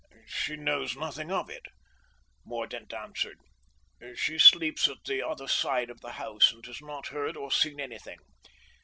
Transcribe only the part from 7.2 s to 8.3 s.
or seen anything.